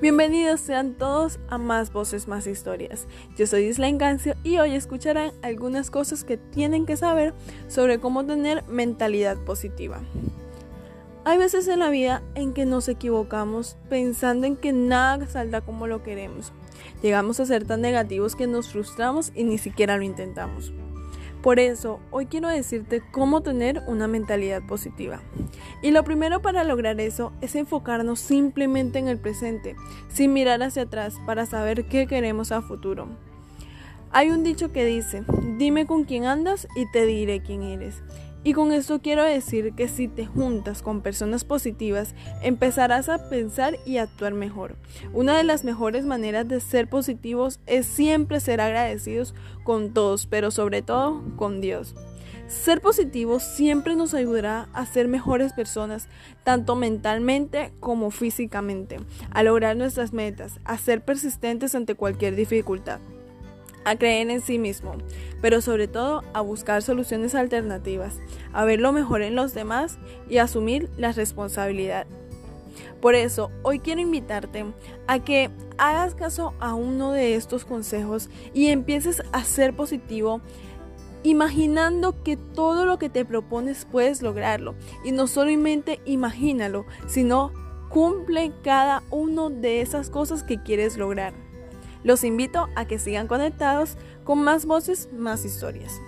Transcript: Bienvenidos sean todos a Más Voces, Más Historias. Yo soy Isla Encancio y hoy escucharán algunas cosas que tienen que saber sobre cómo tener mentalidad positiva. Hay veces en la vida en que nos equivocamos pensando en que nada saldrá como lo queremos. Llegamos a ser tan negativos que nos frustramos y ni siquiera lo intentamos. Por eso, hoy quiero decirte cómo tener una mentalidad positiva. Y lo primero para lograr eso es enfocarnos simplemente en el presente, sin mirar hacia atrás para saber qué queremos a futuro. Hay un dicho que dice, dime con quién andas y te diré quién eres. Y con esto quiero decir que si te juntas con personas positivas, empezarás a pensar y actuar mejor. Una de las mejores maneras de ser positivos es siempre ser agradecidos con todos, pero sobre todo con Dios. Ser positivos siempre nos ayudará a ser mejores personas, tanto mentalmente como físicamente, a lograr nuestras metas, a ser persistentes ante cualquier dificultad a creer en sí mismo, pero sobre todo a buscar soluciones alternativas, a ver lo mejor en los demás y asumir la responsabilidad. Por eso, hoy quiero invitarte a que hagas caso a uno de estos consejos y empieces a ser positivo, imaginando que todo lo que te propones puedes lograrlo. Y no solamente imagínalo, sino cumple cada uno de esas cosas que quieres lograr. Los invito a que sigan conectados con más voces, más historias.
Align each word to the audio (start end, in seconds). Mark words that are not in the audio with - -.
Bienvenidos 0.00 0.60
sean 0.60 0.94
todos 0.94 1.38
a 1.48 1.56
Más 1.56 1.92
Voces, 1.92 2.26
Más 2.26 2.48
Historias. 2.48 3.06
Yo 3.36 3.46
soy 3.46 3.66
Isla 3.66 3.86
Encancio 3.86 4.34
y 4.42 4.58
hoy 4.58 4.74
escucharán 4.74 5.30
algunas 5.40 5.90
cosas 5.90 6.24
que 6.24 6.36
tienen 6.36 6.84
que 6.84 6.96
saber 6.96 7.32
sobre 7.68 8.00
cómo 8.00 8.26
tener 8.26 8.64
mentalidad 8.64 9.36
positiva. 9.44 10.00
Hay 11.24 11.38
veces 11.38 11.68
en 11.68 11.78
la 11.78 11.90
vida 11.90 12.22
en 12.34 12.52
que 12.52 12.66
nos 12.66 12.88
equivocamos 12.88 13.76
pensando 13.88 14.46
en 14.46 14.56
que 14.56 14.72
nada 14.72 15.26
saldrá 15.28 15.60
como 15.60 15.86
lo 15.86 16.02
queremos. 16.02 16.52
Llegamos 17.00 17.38
a 17.38 17.46
ser 17.46 17.64
tan 17.64 17.80
negativos 17.80 18.34
que 18.34 18.48
nos 18.48 18.70
frustramos 18.70 19.30
y 19.34 19.44
ni 19.44 19.58
siquiera 19.58 19.96
lo 19.96 20.02
intentamos. 20.02 20.72
Por 21.44 21.60
eso, 21.60 22.00
hoy 22.10 22.24
quiero 22.24 22.48
decirte 22.48 23.02
cómo 23.12 23.42
tener 23.42 23.82
una 23.86 24.08
mentalidad 24.08 24.62
positiva. 24.66 25.20
Y 25.82 25.90
lo 25.90 26.02
primero 26.02 26.40
para 26.40 26.64
lograr 26.64 26.98
eso 27.02 27.34
es 27.42 27.54
enfocarnos 27.54 28.18
simplemente 28.18 28.98
en 28.98 29.08
el 29.08 29.18
presente, 29.18 29.76
sin 30.08 30.32
mirar 30.32 30.62
hacia 30.62 30.84
atrás 30.84 31.16
para 31.26 31.44
saber 31.44 31.84
qué 31.84 32.06
queremos 32.06 32.50
a 32.50 32.62
futuro. 32.62 33.08
Hay 34.10 34.30
un 34.30 34.42
dicho 34.42 34.72
que 34.72 34.86
dice, 34.86 35.22
dime 35.58 35.84
con 35.84 36.04
quién 36.04 36.24
andas 36.24 36.66
y 36.76 36.90
te 36.92 37.04
diré 37.04 37.42
quién 37.42 37.62
eres. 37.62 38.02
Y 38.46 38.52
con 38.52 38.72
esto 38.72 39.00
quiero 39.00 39.24
decir 39.24 39.72
que 39.72 39.88
si 39.88 40.06
te 40.06 40.26
juntas 40.26 40.82
con 40.82 41.00
personas 41.00 41.44
positivas, 41.44 42.14
empezarás 42.42 43.08
a 43.08 43.30
pensar 43.30 43.78
y 43.86 43.96
actuar 43.96 44.34
mejor. 44.34 44.76
Una 45.14 45.38
de 45.38 45.44
las 45.44 45.64
mejores 45.64 46.04
maneras 46.04 46.46
de 46.46 46.60
ser 46.60 46.86
positivos 46.86 47.58
es 47.66 47.86
siempre 47.86 48.40
ser 48.40 48.60
agradecidos 48.60 49.34
con 49.64 49.94
todos, 49.94 50.26
pero 50.26 50.50
sobre 50.50 50.82
todo 50.82 51.22
con 51.36 51.62
Dios. 51.62 51.94
Ser 52.46 52.82
positivos 52.82 53.42
siempre 53.42 53.96
nos 53.96 54.12
ayudará 54.12 54.68
a 54.74 54.84
ser 54.84 55.08
mejores 55.08 55.54
personas, 55.54 56.08
tanto 56.44 56.76
mentalmente 56.76 57.72
como 57.80 58.10
físicamente, 58.10 58.98
a 59.30 59.42
lograr 59.42 59.74
nuestras 59.74 60.12
metas, 60.12 60.60
a 60.64 60.76
ser 60.76 61.02
persistentes 61.02 61.74
ante 61.74 61.94
cualquier 61.94 62.36
dificultad 62.36 63.00
a 63.84 63.96
creer 63.96 64.30
en 64.30 64.40
sí 64.40 64.58
mismo, 64.58 64.94
pero 65.40 65.60
sobre 65.60 65.88
todo 65.88 66.22
a 66.32 66.40
buscar 66.40 66.82
soluciones 66.82 67.34
alternativas, 67.34 68.20
a 68.52 68.64
ver 68.64 68.80
lo 68.80 68.92
mejor 68.92 69.22
en 69.22 69.34
los 69.34 69.54
demás 69.54 69.98
y 70.28 70.38
asumir 70.38 70.90
la 70.96 71.12
responsabilidad. 71.12 72.06
Por 73.00 73.14
eso, 73.14 73.50
hoy 73.62 73.80
quiero 73.80 74.00
invitarte 74.00 74.64
a 75.06 75.18
que 75.22 75.50
hagas 75.76 76.14
caso 76.14 76.54
a 76.58 76.74
uno 76.74 77.12
de 77.12 77.34
estos 77.34 77.64
consejos 77.64 78.30
y 78.54 78.68
empieces 78.68 79.22
a 79.32 79.44
ser 79.44 79.76
positivo, 79.76 80.40
imaginando 81.22 82.22
que 82.22 82.36
todo 82.36 82.86
lo 82.86 82.98
que 82.98 83.10
te 83.10 83.24
propones 83.24 83.86
puedes 83.90 84.22
lograrlo. 84.22 84.74
Y 85.04 85.12
no 85.12 85.26
solamente 85.26 86.00
imagínalo, 86.04 86.86
sino 87.06 87.52
cumple 87.90 88.52
cada 88.62 89.02
uno 89.10 89.50
de 89.50 89.80
esas 89.80 90.10
cosas 90.10 90.42
que 90.42 90.62
quieres 90.62 90.96
lograr. 90.96 91.34
Los 92.04 92.22
invito 92.22 92.68
a 92.76 92.86
que 92.86 92.98
sigan 92.98 93.26
conectados 93.26 93.96
con 94.22 94.42
más 94.44 94.66
voces, 94.66 95.08
más 95.12 95.44
historias. 95.44 96.00